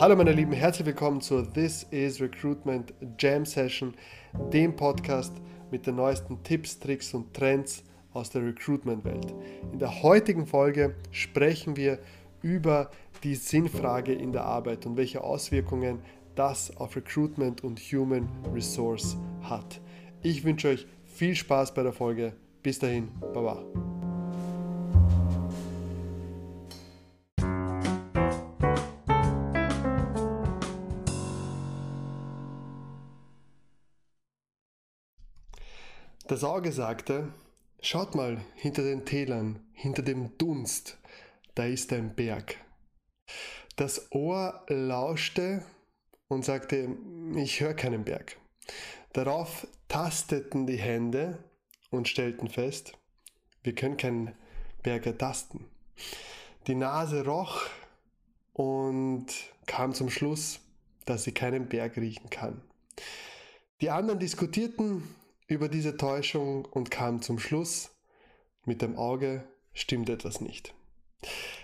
Hallo 0.00 0.14
meine 0.14 0.30
Lieben, 0.30 0.52
herzlich 0.52 0.86
willkommen 0.86 1.20
zur 1.20 1.52
This 1.52 1.82
is 1.90 2.20
Recruitment 2.20 2.94
Jam 3.18 3.44
Session, 3.44 3.94
dem 4.52 4.76
Podcast 4.76 5.32
mit 5.72 5.88
den 5.88 5.96
neuesten 5.96 6.40
Tipps, 6.44 6.78
Tricks 6.78 7.12
und 7.14 7.34
Trends 7.34 7.82
aus 8.12 8.30
der 8.30 8.44
Recruitment-Welt. 8.44 9.34
In 9.72 9.80
der 9.80 10.04
heutigen 10.04 10.46
Folge 10.46 10.94
sprechen 11.10 11.76
wir 11.76 11.98
über 12.42 12.92
die 13.24 13.34
Sinnfrage 13.34 14.12
in 14.12 14.30
der 14.30 14.44
Arbeit 14.44 14.86
und 14.86 14.96
welche 14.96 15.24
Auswirkungen 15.24 15.98
das 16.36 16.76
auf 16.76 16.94
Recruitment 16.94 17.64
und 17.64 17.80
Human 17.80 18.28
Resource 18.54 19.16
hat. 19.42 19.80
Ich 20.22 20.44
wünsche 20.44 20.68
euch 20.68 20.86
viel 21.06 21.34
Spaß 21.34 21.74
bei 21.74 21.82
der 21.82 21.92
Folge. 21.92 22.34
Bis 22.62 22.78
dahin, 22.78 23.08
Baba. 23.34 23.64
Das 36.28 36.44
Auge 36.44 36.72
sagte, 36.72 37.32
schaut 37.80 38.14
mal 38.14 38.44
hinter 38.54 38.82
den 38.82 39.06
Tälern, 39.06 39.60
hinter 39.72 40.02
dem 40.02 40.36
Dunst, 40.36 40.98
da 41.54 41.64
ist 41.64 41.90
ein 41.94 42.14
Berg. 42.14 42.58
Das 43.76 44.12
Ohr 44.12 44.62
lauschte 44.68 45.64
und 46.28 46.44
sagte, 46.44 46.94
ich 47.34 47.62
höre 47.62 47.72
keinen 47.72 48.04
Berg. 48.04 48.36
Darauf 49.14 49.66
tasteten 49.88 50.66
die 50.66 50.76
Hände 50.76 51.42
und 51.88 52.08
stellten 52.08 52.50
fest, 52.50 52.92
wir 53.62 53.74
können 53.74 53.96
keinen 53.96 54.34
Berg 54.82 55.06
ertasten. 55.06 55.64
Die 56.66 56.74
Nase 56.74 57.24
roch 57.24 57.62
und 58.52 59.28
kam 59.64 59.94
zum 59.94 60.10
Schluss, 60.10 60.60
dass 61.06 61.24
sie 61.24 61.32
keinen 61.32 61.70
Berg 61.70 61.96
riechen 61.96 62.28
kann. 62.28 62.60
Die 63.80 63.88
anderen 63.88 64.18
diskutierten 64.18 65.04
über 65.48 65.68
diese 65.68 65.96
Täuschung 65.96 66.66
und 66.66 66.90
kam 66.90 67.22
zum 67.22 67.38
Schluss, 67.38 67.90
mit 68.66 68.82
dem 68.82 68.96
Auge 68.96 69.44
stimmt 69.72 70.10
etwas 70.10 70.42
nicht. 70.42 70.74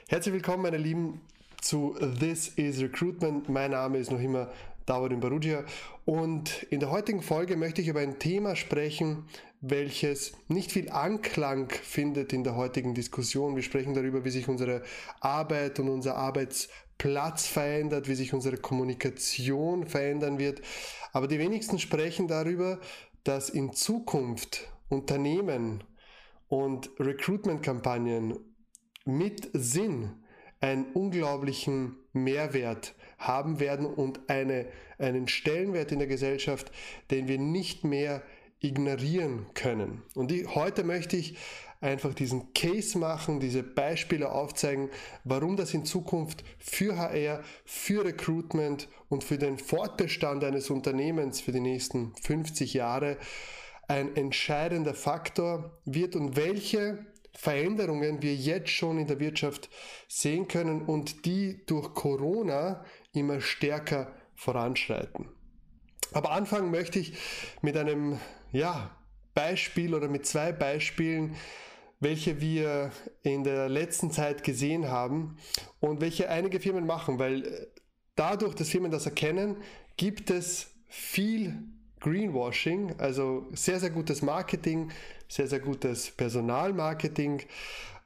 Herzlich 0.08 0.32
willkommen, 0.32 0.62
meine 0.62 0.78
Lieben, 0.78 1.20
zu 1.60 1.94
This 2.18 2.48
is 2.48 2.80
Recruitment. 2.80 3.48
Mein 3.50 3.72
Name 3.72 3.98
ist 3.98 4.10
noch 4.10 4.20
immer 4.20 4.50
Davorin 4.86 5.20
Barugia 5.20 5.64
und 6.06 6.62
in 6.64 6.80
der 6.80 6.90
heutigen 6.90 7.22
Folge 7.22 7.56
möchte 7.56 7.82
ich 7.82 7.88
über 7.88 8.00
ein 8.00 8.18
Thema 8.18 8.56
sprechen, 8.56 9.26
welches 9.60 10.32
nicht 10.48 10.72
viel 10.72 10.90
Anklang 10.90 11.70
findet 11.70 12.32
in 12.32 12.42
der 12.42 12.56
heutigen 12.56 12.94
Diskussion. 12.94 13.54
Wir 13.54 13.62
sprechen 13.62 13.94
darüber, 13.94 14.24
wie 14.24 14.30
sich 14.30 14.48
unsere 14.48 14.82
Arbeit 15.20 15.78
und 15.78 15.88
unser 15.88 16.16
Arbeitsplatz 16.16 17.46
verändert, 17.46 18.08
wie 18.08 18.14
sich 18.14 18.32
unsere 18.34 18.56
Kommunikation 18.56 19.86
verändern 19.86 20.38
wird. 20.38 20.60
Aber 21.12 21.28
die 21.28 21.38
wenigsten 21.38 21.78
sprechen 21.78 22.28
darüber, 22.28 22.78
dass 23.24 23.48
in 23.48 23.72
Zukunft 23.72 24.70
Unternehmen 24.88 25.82
und 26.48 26.90
Recruitment-Kampagnen 27.00 28.38
mit 29.04 29.50
Sinn 29.52 30.24
einen 30.60 30.92
unglaublichen 30.92 31.96
Mehrwert 32.12 32.94
haben 33.18 33.60
werden 33.60 33.86
und 33.86 34.28
eine, 34.28 34.66
einen 34.98 35.28
Stellenwert 35.28 35.92
in 35.92 35.98
der 35.98 36.08
Gesellschaft, 36.08 36.70
den 37.10 37.28
wir 37.28 37.38
nicht 37.38 37.84
mehr 37.84 38.22
ignorieren 38.64 39.46
können. 39.54 40.02
Und 40.14 40.30
die, 40.30 40.46
heute 40.46 40.84
möchte 40.84 41.16
ich 41.16 41.36
einfach 41.80 42.14
diesen 42.14 42.54
Case 42.54 42.96
machen, 42.98 43.40
diese 43.40 43.62
Beispiele 43.62 44.32
aufzeigen, 44.32 44.88
warum 45.22 45.56
das 45.56 45.74
in 45.74 45.84
Zukunft 45.84 46.42
für 46.58 46.96
HR, 46.96 47.42
für 47.66 48.04
Recruitment 48.04 48.88
und 49.08 49.22
für 49.22 49.36
den 49.36 49.58
Fortbestand 49.58 50.42
eines 50.44 50.70
Unternehmens 50.70 51.42
für 51.42 51.52
die 51.52 51.60
nächsten 51.60 52.14
50 52.22 52.72
Jahre 52.74 53.18
ein 53.86 54.16
entscheidender 54.16 54.94
Faktor 54.94 55.78
wird 55.84 56.16
und 56.16 56.36
welche 56.36 57.04
Veränderungen 57.34 58.22
wir 58.22 58.34
jetzt 58.34 58.70
schon 58.70 58.98
in 58.98 59.06
der 59.06 59.20
Wirtschaft 59.20 59.68
sehen 60.08 60.48
können 60.48 60.82
und 60.82 61.26
die 61.26 61.66
durch 61.66 61.92
Corona 61.92 62.84
immer 63.12 63.40
stärker 63.40 64.12
voranschreiten. 64.36 65.28
Aber 66.12 66.30
anfangen 66.30 66.70
möchte 66.70 66.98
ich 66.98 67.14
mit 67.60 67.76
einem 67.76 68.20
ja, 68.54 68.90
Beispiel 69.34 69.94
oder 69.94 70.08
mit 70.08 70.26
zwei 70.26 70.52
Beispielen, 70.52 71.34
welche 72.00 72.40
wir 72.40 72.92
in 73.22 73.42
der 73.42 73.68
letzten 73.68 74.10
Zeit 74.10 74.44
gesehen 74.44 74.88
haben 74.88 75.36
und 75.80 76.00
welche 76.00 76.28
einige 76.28 76.60
Firmen 76.60 76.86
machen, 76.86 77.18
weil 77.18 77.46
äh, 77.46 77.66
dadurch, 78.14 78.54
dass 78.54 78.68
Firmen 78.68 78.90
das 78.90 79.06
erkennen, 79.06 79.56
gibt 79.96 80.30
es 80.30 80.70
viel 80.86 81.58
Greenwashing, 82.00 82.94
also 82.98 83.46
sehr, 83.52 83.80
sehr 83.80 83.90
gutes 83.90 84.22
Marketing, 84.22 84.92
sehr, 85.28 85.48
sehr 85.48 85.60
gutes 85.60 86.10
Personalmarketing, 86.12 87.40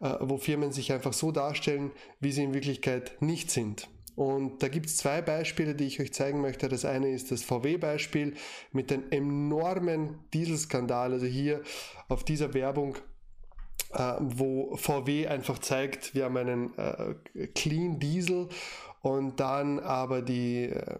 äh, 0.00 0.14
wo 0.20 0.38
Firmen 0.38 0.72
sich 0.72 0.92
einfach 0.92 1.12
so 1.12 1.30
darstellen, 1.30 1.90
wie 2.20 2.32
sie 2.32 2.44
in 2.44 2.54
Wirklichkeit 2.54 3.20
nicht 3.20 3.50
sind. 3.50 3.88
Und 4.18 4.64
da 4.64 4.68
gibt 4.68 4.86
es 4.86 4.96
zwei 4.96 5.22
Beispiele, 5.22 5.76
die 5.76 5.84
ich 5.84 6.00
euch 6.00 6.12
zeigen 6.12 6.40
möchte. 6.40 6.68
Das 6.68 6.84
eine 6.84 7.08
ist 7.08 7.30
das 7.30 7.44
VW-Beispiel 7.44 8.34
mit 8.72 8.90
dem 8.90 9.04
enormen 9.12 10.18
Dieselskandal. 10.34 11.12
Also 11.12 11.26
hier 11.26 11.62
auf 12.08 12.24
dieser 12.24 12.52
Werbung 12.52 12.96
äh, 13.92 14.14
wo 14.18 14.74
VW 14.74 15.28
einfach 15.28 15.60
zeigt, 15.60 16.16
wir 16.16 16.24
haben 16.24 16.36
einen 16.36 16.76
äh, 16.76 17.46
Clean 17.54 18.00
Diesel 18.00 18.48
und 19.02 19.38
dann 19.38 19.78
aber 19.78 20.20
die 20.20 20.64
äh, 20.64 20.98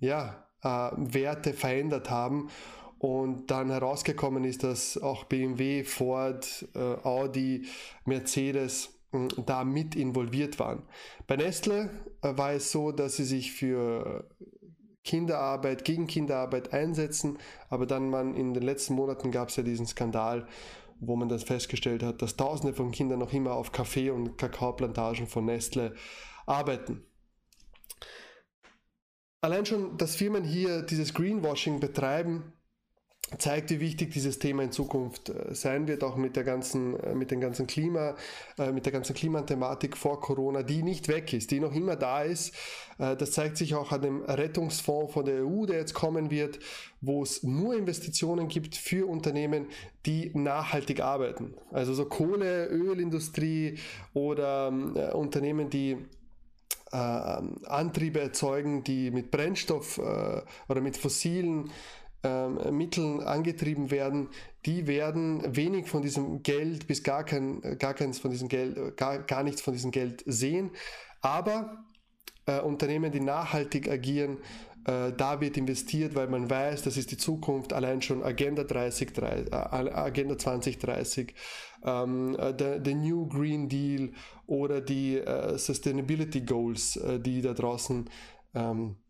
ja, 0.00 0.44
Werte 0.62 1.54
verändert 1.54 2.10
haben 2.10 2.50
und 2.98 3.50
dann 3.50 3.70
herausgekommen 3.70 4.44
ist, 4.44 4.62
dass 4.62 4.98
auch 4.98 5.24
BMW, 5.24 5.84
Ford, 5.84 6.68
äh, 6.74 6.78
Audi, 6.78 7.66
Mercedes 8.04 8.97
da 9.46 9.64
mit 9.64 9.96
involviert 9.96 10.58
waren. 10.58 10.82
Bei 11.26 11.36
Nestle 11.36 11.90
äh, 12.22 12.36
war 12.36 12.52
es 12.52 12.70
so, 12.70 12.92
dass 12.92 13.16
sie 13.16 13.24
sich 13.24 13.52
für 13.52 14.28
Kinderarbeit, 15.04 15.84
gegen 15.84 16.06
Kinderarbeit 16.06 16.72
einsetzen, 16.74 17.38
aber 17.70 17.86
dann 17.86 18.10
man 18.10 18.34
in 18.34 18.52
den 18.52 18.62
letzten 18.62 18.94
Monaten 18.94 19.30
gab 19.30 19.48
es 19.48 19.56
ja 19.56 19.62
diesen 19.62 19.86
Skandal, 19.86 20.46
wo 21.00 21.16
man 21.16 21.28
dann 21.28 21.38
festgestellt 21.38 22.02
hat, 22.02 22.20
dass 22.20 22.36
Tausende 22.36 22.74
von 22.74 22.90
Kindern 22.90 23.20
noch 23.20 23.32
immer 23.32 23.52
auf 23.52 23.72
Kaffee- 23.72 24.10
und 24.10 24.36
Kakaoplantagen 24.36 25.26
von 25.26 25.46
Nestle 25.46 25.94
arbeiten. 26.44 27.06
Allein 29.40 29.64
schon, 29.64 29.96
dass 29.96 30.16
Firmen 30.16 30.44
hier 30.44 30.82
dieses 30.82 31.14
Greenwashing 31.14 31.78
betreiben, 31.80 32.52
zeigt, 33.36 33.70
wie 33.70 33.80
wichtig 33.80 34.12
dieses 34.12 34.38
Thema 34.38 34.62
in 34.62 34.72
Zukunft 34.72 35.28
äh, 35.28 35.54
sein 35.54 35.86
wird, 35.86 36.02
auch 36.02 36.16
mit 36.16 36.36
der 36.36 36.44
ganzen, 36.44 36.98
äh, 37.00 37.14
mit 37.14 37.30
den 37.30 37.40
ganzen 37.40 37.66
Klima, 37.66 38.14
äh, 38.58 38.72
mit 38.72 38.86
der 38.86 38.92
ganzen 38.92 39.14
Klimathematik 39.14 39.96
vor 39.96 40.20
Corona, 40.20 40.62
die 40.62 40.82
nicht 40.82 41.08
weg 41.08 41.32
ist, 41.32 41.50
die 41.50 41.60
noch 41.60 41.74
immer 41.74 41.96
da 41.96 42.22
ist. 42.22 42.54
Das 42.98 43.30
zeigt 43.30 43.56
sich 43.56 43.76
auch 43.76 43.92
an 43.92 44.02
dem 44.02 44.22
Rettungsfonds 44.22 45.12
von 45.12 45.24
der 45.24 45.46
EU, 45.46 45.66
der 45.66 45.78
jetzt 45.78 45.94
kommen 45.94 46.32
wird, 46.32 46.58
wo 47.00 47.22
es 47.22 47.44
nur 47.44 47.76
Investitionen 47.76 48.48
gibt 48.48 48.74
für 48.74 49.06
Unternehmen, 49.06 49.66
die 50.04 50.32
nachhaltig 50.34 51.00
arbeiten. 51.00 51.54
Also 51.70 51.94
so 51.94 52.06
Kohle, 52.06 52.66
Ölindustrie 52.66 53.78
oder 54.14 54.72
äh, 54.96 55.12
Unternehmen, 55.12 55.70
die 55.70 55.96
äh, 56.90 56.96
Antriebe 56.96 58.20
erzeugen, 58.20 58.82
die 58.82 59.10
mit 59.10 59.30
Brennstoff 59.30 59.98
äh, 59.98 60.42
oder 60.68 60.80
mit 60.80 60.96
fossilen 60.96 61.70
ähm, 62.24 62.76
Mitteln 62.76 63.20
angetrieben 63.22 63.90
werden, 63.90 64.28
die 64.66 64.86
werden 64.86 65.56
wenig 65.56 65.86
von 65.86 66.02
diesem 66.02 66.42
Geld 66.42 66.86
bis 66.86 67.02
gar 67.02 67.24
kein, 67.24 67.60
gar 67.78 67.94
keins 67.94 68.18
von 68.18 68.30
diesem 68.30 68.48
Geld, 68.48 68.96
gar, 68.96 69.20
gar 69.20 69.42
nichts 69.42 69.60
von 69.60 69.72
diesem 69.72 69.90
Geld 69.90 70.24
sehen. 70.26 70.70
Aber 71.20 71.84
äh, 72.46 72.60
Unternehmen, 72.60 73.12
die 73.12 73.20
nachhaltig 73.20 73.88
agieren, 73.88 74.38
äh, 74.84 75.12
da 75.16 75.40
wird 75.40 75.56
investiert, 75.56 76.14
weil 76.14 76.28
man 76.28 76.48
weiß, 76.48 76.82
das 76.82 76.96
ist 76.96 77.10
die 77.10 77.16
Zukunft, 77.16 77.72
allein 77.72 78.02
schon 78.02 78.22
Agenda 78.22 78.64
30, 78.64 79.12
30 79.12 79.52
äh, 79.52 79.54
Agenda 79.54 80.38
2030, 80.38 81.34
ähm, 81.84 82.36
äh, 82.38 82.54
der, 82.54 82.78
der, 82.78 82.94
New 82.94 83.28
Green 83.28 83.68
Deal 83.68 84.12
oder 84.46 84.80
die 84.80 85.18
äh, 85.18 85.58
Sustainability 85.58 86.40
Goals, 86.40 86.96
äh, 86.96 87.20
die 87.20 87.42
da 87.42 87.52
draußen 87.52 88.08
ähm, 88.54 88.96
äh, 88.96 89.07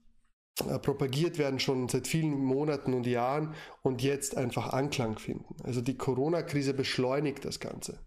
propagiert 0.83 1.39
werden 1.39 1.61
schon 1.61 1.89
seit 1.89 2.07
vielen 2.07 2.45
Monaten 2.45 2.95
und 2.95 3.07
Jahren 3.07 3.55
und 3.83 4.03
jetzt 4.03 4.37
einfach 4.37 4.73
Anklang 4.73 5.19
finden. 5.19 5.57
Also 5.65 5.81
die 5.81 5.97
Corona-Krise 5.97 6.75
beschleunigt 6.75 7.45
das 7.45 7.61
Ganze. 7.61 7.99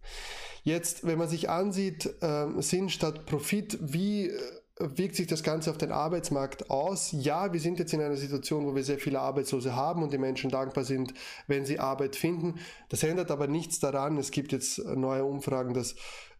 Jetzt, 0.64 1.06
wenn 1.06 1.18
man 1.18 1.30
sich 1.30 1.50
ansieht, 1.50 2.14
äh, 2.22 2.48
Sinn 2.62 2.90
statt 2.90 3.26
Profit, 3.26 3.80
wie 3.82 4.28
äh, 4.28 4.40
wirkt 4.78 5.16
sich 5.16 5.28
das 5.28 5.44
Ganze 5.44 5.72
auf 5.72 5.78
den 5.78 5.92
Arbeitsmarkt 5.92 6.70
aus? 6.70 7.12
Ja, 7.12 7.52
wir 7.52 7.60
sind 7.60 7.80
jetzt 7.80 7.94
in 7.94 8.02
einer 8.02 8.18
Situation, 8.18 8.66
wo 8.66 8.76
wir 8.76 8.84
sehr 8.84 9.00
viele 9.00 9.20
Arbeitslose 9.20 9.76
haben 9.76 10.04
und 10.04 10.14
die 10.14 10.20
Menschen 10.20 10.52
dankbar 10.52 10.84
sind, 10.84 11.14
wenn 11.48 11.66
sie 11.66 11.80
Arbeit 11.80 12.16
finden. 12.16 12.60
Das 12.90 13.04
ändert 13.04 13.32
aber 13.32 13.48
nichts 13.48 13.80
daran. 13.80 14.18
Es 14.18 14.32
gibt 14.32 14.52
jetzt 14.52 14.78
neue 14.86 15.26
Umfragen, 15.26 15.74
dass 15.74 15.96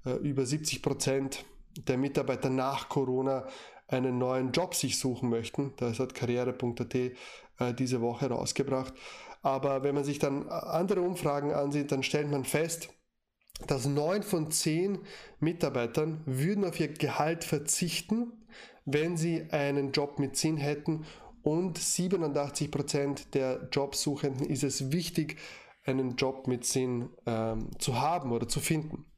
äh, 0.06 0.12
über 0.22 0.46
70 0.46 0.82
Prozent 0.82 1.46
der 1.88 1.98
Mitarbeiter 1.98 2.50
nach 2.50 2.90
Corona 2.90 3.48
einen 3.92 4.18
neuen 4.18 4.52
Job 4.52 4.74
sich 4.74 4.98
suchen 4.98 5.30
möchten. 5.30 5.74
Das 5.78 6.00
hat 6.00 6.16
karriere.at 6.16 6.96
äh, 6.96 7.12
diese 7.78 8.02
Woche 8.02 8.30
rausgebracht. 8.30 8.94
Aber 9.42 9.84
wenn 9.84 9.96
man 9.96 10.04
sich 10.04 10.20
dann 10.20 10.50
andere 10.50 11.02
Umfragen 11.02 11.54
ansieht, 11.54 11.92
dann 11.92 12.04
stellt 12.04 12.30
man 12.30 12.46
fest, 12.46 12.90
dass 13.68 13.86
neun 13.86 14.24
von 14.24 14.52
zehn 14.52 15.00
Mitarbeitern 15.40 16.22
würden 16.26 16.64
auf 16.64 16.80
ihr 16.80 16.88
Gehalt 16.90 17.44
verzichten, 17.44 18.46
wenn 18.86 19.18
sie 19.18 19.48
einen 19.52 19.92
Job 19.92 20.20
mit 20.20 20.36
Sinn 20.36 20.58
hätten 20.58 21.06
und 21.44 21.78
87 21.78 22.72
Prozent 22.72 23.34
der 23.34 23.68
Jobsuchenden 23.72 24.46
ist 24.48 24.64
es 24.64 24.92
wichtig, 24.92 25.38
einen 25.84 26.16
Job 26.16 26.48
mit 26.48 26.66
Sinn 26.66 27.10
ähm, 27.26 27.70
zu 27.80 28.00
haben 28.00 28.32
oder 28.32 28.48
zu 28.48 28.60
finden. 28.60 29.11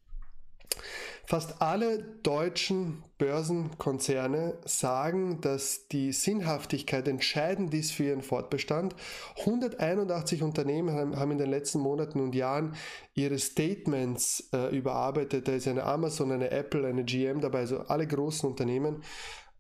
Fast 1.26 1.62
alle 1.62 2.04
deutschen 2.22 3.02
Börsenkonzerne 3.18 4.58
sagen, 4.66 5.40
dass 5.40 5.88
die 5.88 6.12
Sinnhaftigkeit 6.12 7.08
entscheidend 7.08 7.74
ist 7.74 7.94
für 7.94 8.04
ihren 8.04 8.22
Fortbestand. 8.22 8.94
181 9.40 10.44
Unternehmen 10.44 11.16
haben 11.16 11.32
in 11.32 11.38
den 11.38 11.50
letzten 11.50 11.80
Monaten 11.80 12.20
und 12.20 12.36
Jahren 12.36 12.76
ihre 13.14 13.40
Statements 13.40 14.50
äh, 14.52 14.76
überarbeitet. 14.76 15.48
Da 15.48 15.54
ist 15.54 15.68
eine 15.68 15.84
Amazon, 15.84 16.32
eine 16.34 16.52
Apple, 16.52 16.86
eine 16.86 17.06
GM 17.06 17.40
dabei, 17.40 17.60
also 17.60 17.80
alle 17.80 18.06
großen 18.06 18.50
Unternehmen 18.50 19.02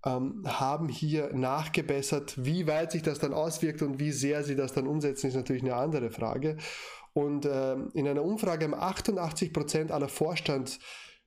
ähm, 0.05 0.43
haben 0.45 0.89
hier 0.89 1.33
nachgebessert. 1.33 2.35
Wie 2.43 2.67
weit 2.67 2.91
sich 2.91 3.03
das 3.03 3.19
dann 3.19 3.33
auswirkt 3.33 3.81
und 3.81 3.99
wie 3.99 4.11
sehr 4.11 4.43
sie 4.43 4.55
das 4.55 4.73
dann 4.73 4.85
umsetzen, 4.85 5.27
ist 5.27 5.35
natürlich 5.35 5.63
eine 5.63 5.75
andere 5.75 6.11
Frage. 6.11 6.57
Und 7.13 7.45
äh, 7.45 7.75
in 7.93 8.07
einer 8.07 8.23
Umfrage 8.23 8.65
haben 8.65 8.73
88 8.73 9.53
Prozent 9.53 9.91
aller 9.91 10.09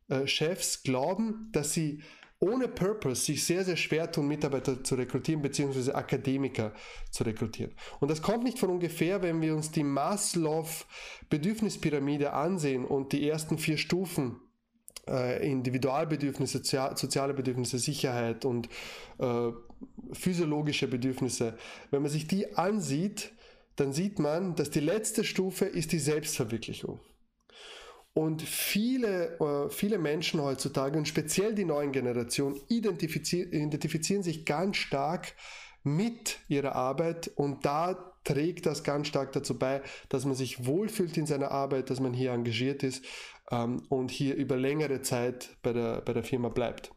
Vorstandschefs 0.08 0.82
glauben, 0.82 1.48
dass 1.52 1.72
sie 1.72 2.02
ohne 2.38 2.68
Purpose 2.68 3.24
sich 3.24 3.46
sehr, 3.46 3.64
sehr 3.64 3.76
schwer 3.76 4.12
tun, 4.12 4.28
Mitarbeiter 4.28 4.84
zu 4.84 4.94
rekrutieren, 4.94 5.40
beziehungsweise 5.40 5.94
Akademiker 5.94 6.74
zu 7.10 7.24
rekrutieren. 7.24 7.72
Und 7.98 8.10
das 8.10 8.20
kommt 8.20 8.44
nicht 8.44 8.58
von 8.58 8.68
ungefähr, 8.68 9.22
wenn 9.22 9.40
wir 9.40 9.54
uns 9.54 9.70
die 9.70 9.84
Maslow-Bedürfnispyramide 9.84 12.34
ansehen 12.34 12.84
und 12.84 13.12
die 13.12 13.26
ersten 13.26 13.56
vier 13.56 13.78
Stufen 13.78 14.38
äh, 15.08 15.50
Individualbedürfnisse, 15.50 16.60
soziale 16.94 17.32
Bedürfnisse, 17.32 17.78
Sicherheit 17.78 18.44
und 18.44 18.68
äh, 19.18 19.48
physiologische 20.12 20.88
Bedürfnisse, 20.88 21.56
wenn 21.90 22.02
man 22.02 22.10
sich 22.10 22.26
die 22.26 22.54
ansieht, 22.54 23.32
dann 23.76 23.94
sieht 23.94 24.18
man, 24.18 24.56
dass 24.56 24.68
die 24.68 24.80
letzte 24.80 25.24
Stufe 25.24 25.64
ist 25.64 25.92
die 25.92 26.00
Selbstverwirklichung. 26.00 27.00
Und 28.16 28.40
viele, 28.40 29.38
äh, 29.40 29.68
viele 29.68 29.98
Menschen 29.98 30.40
heutzutage 30.40 30.96
und 30.96 31.06
speziell 31.06 31.54
die 31.54 31.66
neuen 31.66 31.92
Generationen 31.92 32.58
identifizieren, 32.68 33.52
identifizieren 33.52 34.22
sich 34.22 34.46
ganz 34.46 34.78
stark 34.78 35.34
mit 35.82 36.38
ihrer 36.48 36.74
Arbeit 36.74 37.30
und 37.36 37.66
da 37.66 38.14
trägt 38.24 38.64
das 38.64 38.84
ganz 38.84 39.08
stark 39.08 39.32
dazu 39.32 39.58
bei, 39.58 39.82
dass 40.08 40.24
man 40.24 40.34
sich 40.34 40.64
wohlfühlt 40.64 41.14
in 41.18 41.26
seiner 41.26 41.50
Arbeit, 41.50 41.90
dass 41.90 42.00
man 42.00 42.14
hier 42.14 42.32
engagiert 42.32 42.82
ist 42.84 43.04
ähm, 43.50 43.82
und 43.90 44.10
hier 44.10 44.34
über 44.34 44.56
längere 44.56 45.02
Zeit 45.02 45.50
bei 45.62 45.74
der, 45.74 46.00
bei 46.00 46.14
der 46.14 46.24
Firma 46.24 46.48
bleibt. 46.48 46.92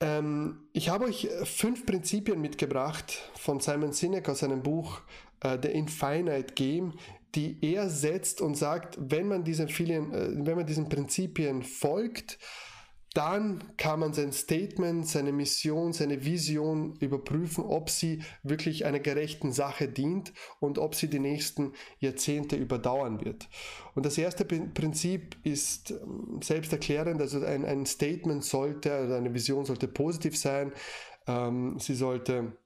Ähm, 0.00 0.68
ich 0.72 0.88
habe 0.88 1.04
euch 1.04 1.28
fünf 1.44 1.86
Prinzipien 1.86 2.40
mitgebracht 2.40 3.30
von 3.36 3.60
Simon 3.60 3.92
Sinek 3.92 4.28
aus 4.28 4.40
seinem 4.40 4.64
Buch 4.64 5.02
äh, 5.46 5.58
The 5.62 5.68
Infinite 5.68 6.54
Game, 6.54 6.94
die 7.34 7.58
er 7.62 7.88
setzt 7.90 8.40
und 8.40 8.56
sagt, 8.56 8.98
wenn 8.98 9.28
man 9.28 9.44
diesen, 9.44 9.68
vielen, 9.68 10.12
äh, 10.12 10.46
wenn 10.46 10.56
man 10.56 10.66
diesen 10.66 10.88
Prinzipien 10.88 11.62
folgt, 11.62 12.38
dann 13.16 13.74
kann 13.78 14.00
man 14.00 14.12
sein 14.12 14.30
Statement, 14.30 15.08
seine 15.08 15.32
Mission, 15.32 15.94
seine 15.94 16.26
Vision 16.26 16.96
überprüfen, 17.00 17.64
ob 17.64 17.88
sie 17.88 18.22
wirklich 18.42 18.84
einer 18.84 19.00
gerechten 19.00 19.52
Sache 19.52 19.88
dient 19.88 20.34
und 20.60 20.78
ob 20.78 20.94
sie 20.94 21.08
die 21.08 21.18
nächsten 21.18 21.72
Jahrzehnte 21.98 22.56
überdauern 22.56 23.24
wird. 23.24 23.48
Und 23.94 24.04
das 24.04 24.18
erste 24.18 24.44
Prinzip 24.44 25.34
ist 25.44 25.92
ähm, 25.92 26.40
selbsterklärend, 26.42 27.22
also 27.22 27.42
ein, 27.42 27.64
ein 27.64 27.86
Statement 27.86 28.44
sollte, 28.44 28.92
also 28.92 29.14
eine 29.14 29.32
Vision 29.32 29.64
sollte 29.64 29.88
positiv 29.88 30.36
sein, 30.36 30.72
ähm, 31.26 31.78
sie 31.78 31.94
sollte 31.94 32.58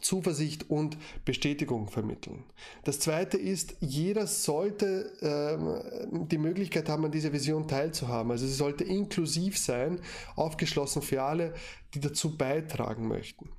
Zuversicht 0.00 0.70
und 0.70 0.96
Bestätigung 1.24 1.88
vermitteln. 1.88 2.44
Das 2.84 3.00
zweite 3.00 3.38
ist, 3.38 3.76
jeder 3.80 4.26
sollte 4.26 5.12
ähm, 5.20 6.28
die 6.28 6.38
Möglichkeit 6.38 6.88
haben, 6.88 7.04
an 7.04 7.12
dieser 7.12 7.32
Vision 7.32 7.68
teilzuhaben. 7.68 8.30
Also 8.30 8.46
sie 8.46 8.54
sollte 8.54 8.84
inklusiv 8.84 9.58
sein, 9.58 10.00
aufgeschlossen 10.36 11.02
für 11.02 11.22
alle, 11.22 11.54
die 11.94 12.00
dazu 12.00 12.36
beitragen 12.36 13.08
möchten. 13.08 13.50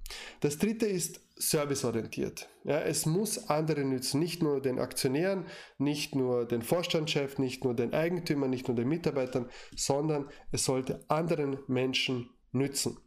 Das 0.41 0.57
dritte 0.57 0.85
ist 0.85 1.21
serviceorientiert. 1.37 2.49
Ja, 2.63 2.79
es 2.79 3.05
muss 3.05 3.49
andere 3.49 3.83
nützen, 3.83 4.19
nicht 4.19 4.41
nur 4.41 4.61
den 4.61 4.79
Aktionären, 4.79 5.45
nicht 5.77 6.15
nur 6.15 6.45
den 6.45 6.61
Vorstandschef, 6.61 7.37
nicht 7.39 7.63
nur 7.63 7.73
den 7.73 7.93
Eigentümern, 7.93 8.49
nicht 8.49 8.67
nur 8.67 8.75
den 8.75 8.87
Mitarbeitern, 8.87 9.49
sondern 9.75 10.29
es 10.51 10.63
sollte 10.65 11.03
anderen 11.07 11.59
Menschen 11.67 12.29
nützen 12.51 12.97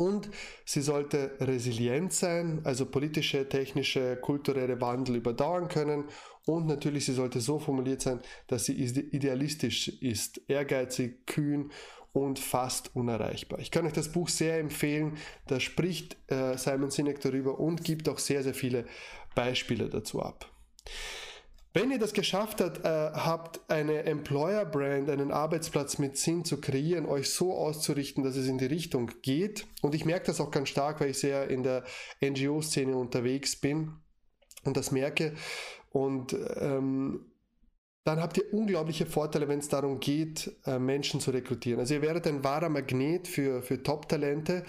und 0.00 0.30
sie 0.64 0.80
sollte 0.80 1.36
resilient 1.40 2.14
sein, 2.14 2.62
also 2.64 2.86
politische, 2.86 3.48
technische, 3.48 4.16
kulturelle 4.16 4.80
Wandel 4.80 5.16
überdauern 5.16 5.68
können 5.68 6.04
und 6.46 6.66
natürlich 6.66 7.04
sie 7.04 7.12
sollte 7.12 7.40
so 7.40 7.58
formuliert 7.58 8.00
sein, 8.00 8.20
dass 8.46 8.64
sie 8.64 8.72
idealistisch 8.72 9.88
ist, 9.88 10.40
ehrgeizig, 10.48 11.26
kühn 11.26 11.70
und 12.12 12.38
fast 12.38 12.96
unerreichbar. 12.96 13.60
Ich 13.60 13.70
kann 13.70 13.86
euch 13.86 13.92
das 13.92 14.10
Buch 14.10 14.30
sehr 14.30 14.58
empfehlen, 14.58 15.18
da 15.46 15.60
spricht 15.60 16.16
äh, 16.28 16.56
Simon 16.56 16.90
Sinek 16.90 17.20
darüber 17.20 17.60
und 17.60 17.84
gibt 17.84 18.08
auch 18.08 18.18
sehr, 18.18 18.42
sehr 18.42 18.54
viele 18.54 18.86
Beispiele 19.34 19.90
dazu 19.90 20.22
ab. 20.22 20.50
Wenn 21.72 21.92
ihr 21.92 22.00
das 22.00 22.14
geschafft 22.14 22.60
habt, 22.60 22.84
äh, 22.84 22.88
habt 22.88 23.60
eine 23.70 24.02
Employer-Brand, 24.02 25.08
einen 25.08 25.30
Arbeitsplatz 25.30 25.98
mit 25.98 26.16
Sinn 26.16 26.44
zu 26.44 26.60
kreieren, 26.60 27.06
euch 27.06 27.30
so 27.30 27.54
auszurichten, 27.54 28.24
dass 28.24 28.34
es 28.34 28.48
in 28.48 28.58
die 28.58 28.66
Richtung 28.66 29.12
geht, 29.22 29.66
und 29.80 29.94
ich 29.94 30.04
merke 30.04 30.26
das 30.26 30.40
auch 30.40 30.50
ganz 30.50 30.68
stark, 30.68 31.00
weil 31.00 31.10
ich 31.10 31.18
sehr 31.18 31.48
in 31.48 31.62
der 31.62 31.84
NGO-Szene 32.20 32.96
unterwegs 32.96 33.54
bin 33.54 33.92
und 34.64 34.76
das 34.76 34.90
merke, 34.90 35.34
und 35.90 36.36
ähm, 36.56 37.26
dann 38.04 38.20
habt 38.20 38.38
ihr 38.38 38.52
unglaubliche 38.52 39.06
Vorteile, 39.06 39.46
wenn 39.46 39.60
es 39.60 39.68
darum 39.68 40.00
geht, 40.00 40.52
äh, 40.64 40.78
Menschen 40.78 41.20
zu 41.20 41.30
rekrutieren. 41.30 41.78
Also 41.78 41.94
ihr 41.94 42.02
werdet 42.02 42.26
ein 42.26 42.42
wahrer 42.42 42.68
Magnet 42.68 43.28
für, 43.28 43.62
für 43.62 43.82
Top-Talente 43.82 44.64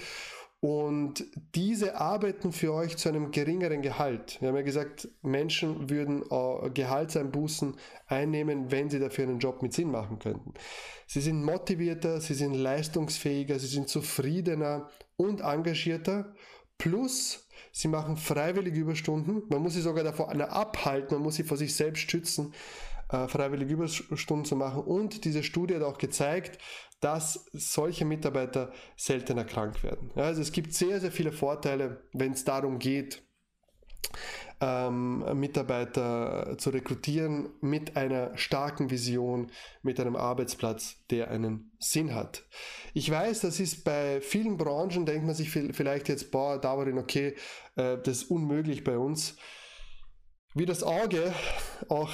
und 0.62 1.26
diese 1.56 2.00
arbeiten 2.00 2.52
für 2.52 2.72
euch 2.72 2.96
zu 2.96 3.10
einem 3.10 3.32
geringeren 3.32 3.82
Gehalt. 3.82 4.40
Wir 4.40 4.50
haben 4.50 4.56
ja 4.56 4.62
gesagt, 4.62 5.10
Menschen 5.24 5.90
würden 5.90 6.22
äh, 6.30 6.70
Gehaltseinbußen 6.70 7.76
einnehmen, 8.06 8.70
wenn 8.70 8.88
sie 8.88 9.00
dafür 9.00 9.24
einen 9.24 9.40
Job 9.40 9.64
mit 9.64 9.74
Sinn 9.74 9.90
machen 9.90 10.20
könnten. 10.20 10.54
Sie 11.08 11.20
sind 11.20 11.44
motivierter, 11.44 12.22
sie 12.22 12.36
sind 12.36 12.54
leistungsfähiger, 12.54 13.58
sie 13.58 13.66
sind 13.66 13.90
zufriedener 13.90 14.88
und 15.18 15.42
engagierter. 15.42 16.36
Plus, 16.78 17.48
sie 17.72 17.88
machen 17.88 18.16
freiwillige 18.16 18.80
Überstunden. 18.80 19.42
Man 19.50 19.64
muss 19.64 19.74
sie 19.74 19.82
sogar 19.82 20.04
davor 20.04 20.30
abhalten, 20.30 21.16
man 21.16 21.24
muss 21.24 21.36
sie 21.36 21.44
vor 21.44 21.58
sich 21.58 21.76
selbst 21.76 22.12
schützen, 22.12 22.54
äh, 23.12 23.28
freiwillige 23.28 23.74
Überstunden 23.74 24.46
zu 24.46 24.56
machen. 24.56 24.84
Und 24.84 25.26
diese 25.26 25.44
Studie 25.44 25.76
hat 25.76 25.84
auch 25.84 25.98
gezeigt, 25.98 26.58
dass 27.00 27.46
solche 27.52 28.06
Mitarbeiter 28.06 28.72
seltener 28.96 29.44
krank 29.44 29.84
werden. 29.84 30.12
Ja, 30.16 30.24
also 30.24 30.42
es 30.42 30.52
gibt 30.52 30.74
sehr, 30.74 31.00
sehr 31.00 31.12
viele 31.12 31.32
Vorteile, 31.32 32.04
wenn 32.14 32.32
es 32.32 32.46
darum 32.46 32.80
geht, 32.80 33.24
ähm, 34.62 35.26
Mitarbeiter 35.40 36.56
zu 36.60 36.70
rekrutieren 36.70 37.50
mit 37.62 37.98
einer 37.98 38.38
starken 38.38 38.92
Vision, 38.92 39.52
mit 39.82 40.00
einem 40.00 40.16
Arbeitsplatz, 40.16 40.98
der 41.10 41.32
einen 41.32 41.72
Sinn 41.80 42.14
hat. 42.14 42.46
Ich 42.94 43.10
weiß, 43.10 43.42
das 43.42 43.60
ist 43.60 43.84
bei 43.84 44.22
vielen 44.22 44.58
Branchen, 44.58 45.06
denkt 45.06 45.26
man 45.26 45.34
sich 45.34 45.50
vielleicht 45.50 46.10
jetzt, 46.10 46.30
boah, 46.32 46.60
Dauerin, 46.60 47.00
okay, 47.00 47.36
äh, 47.76 47.98
das 47.98 48.20
ist 48.20 48.32
unmöglich 48.32 48.84
bei 48.84 48.98
uns. 48.98 49.36
Wie 50.54 50.66
das 50.66 50.84
Auge 50.84 51.34
auch 51.90 52.12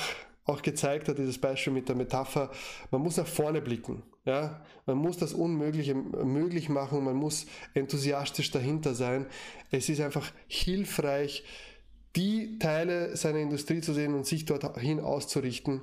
auch 0.47 0.61
gezeigt 0.61 1.07
hat, 1.07 1.17
dieses 1.17 1.37
Beispiel 1.37 1.73
mit 1.73 1.89
der 1.89 1.95
Metapher, 1.95 2.51
man 2.91 3.01
muss 3.01 3.17
nach 3.17 3.27
vorne 3.27 3.61
blicken. 3.61 4.03
Ja? 4.25 4.63
Man 4.85 4.97
muss 4.97 5.17
das 5.17 5.33
Unmögliche 5.33 5.93
möglich 5.93 6.69
machen, 6.69 7.03
man 7.03 7.15
muss 7.15 7.45
enthusiastisch 7.73 8.51
dahinter 8.51 8.95
sein. 8.95 9.27
Es 9.71 9.89
ist 9.89 10.01
einfach 10.01 10.31
hilfreich, 10.47 11.43
die 12.15 12.57
Teile 12.59 13.15
seiner 13.15 13.39
Industrie 13.39 13.81
zu 13.81 13.93
sehen 13.93 14.15
und 14.15 14.25
sich 14.25 14.45
dorthin 14.45 14.99
auszurichten, 14.99 15.81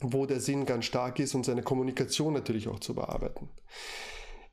wo 0.00 0.26
der 0.26 0.40
Sinn 0.40 0.64
ganz 0.64 0.86
stark 0.86 1.18
ist 1.18 1.34
und 1.34 1.44
seine 1.44 1.62
Kommunikation 1.62 2.32
natürlich 2.32 2.68
auch 2.68 2.80
zu 2.80 2.94
bearbeiten. 2.94 3.48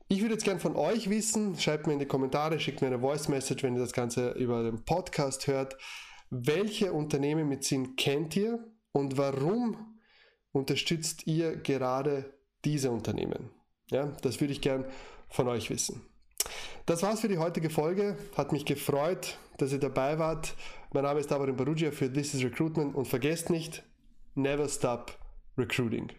Ich 0.08 0.20
würde 0.20 0.34
jetzt 0.34 0.44
gern 0.44 0.60
von 0.60 0.76
euch 0.76 1.08
wissen, 1.08 1.58
schreibt 1.58 1.86
mir 1.86 1.94
in 1.94 1.98
die 1.98 2.06
Kommentare, 2.06 2.60
schickt 2.60 2.82
mir 2.82 2.88
eine 2.88 3.00
Voice 3.00 3.28
Message, 3.28 3.62
wenn 3.62 3.74
ihr 3.74 3.80
das 3.80 3.94
Ganze 3.94 4.32
über 4.32 4.62
den 4.62 4.84
Podcast 4.84 5.46
hört. 5.46 5.78
Welche 6.28 6.92
Unternehmen 6.92 7.48
mit 7.48 7.64
Sinn 7.64 7.96
kennt 7.96 8.36
ihr? 8.36 8.62
Und 8.92 9.18
warum 9.18 9.98
unterstützt 10.52 11.26
ihr 11.26 11.56
gerade 11.56 12.32
diese 12.64 12.90
Unternehmen? 12.90 13.50
Ja, 13.90 14.06
das 14.22 14.40
würde 14.40 14.52
ich 14.52 14.60
gern 14.60 14.84
von 15.28 15.48
euch 15.48 15.70
wissen. 15.70 16.02
das 16.86 17.02
war's 17.02 17.20
für 17.20 17.28
die 17.28 17.38
heutige 17.38 17.70
Folge. 17.70 18.16
Hat 18.36 18.52
mich 18.52 18.64
gefreut, 18.64 19.38
dass 19.58 19.72
ihr 19.72 19.78
dabei 19.80 20.18
wart. 20.18 20.54
Mein 20.92 21.04
Name 21.04 21.20
ist 21.20 21.30
Davorin 21.30 21.56
Barugia 21.56 21.90
für 21.90 22.12
This 22.12 22.34
is 22.34 22.44
Recruitment 22.44 22.94
und 22.94 23.06
vergesst 23.06 23.50
nicht, 23.50 23.82
never 24.34 24.68
stop 24.68 25.18
recruiting. 25.56 26.10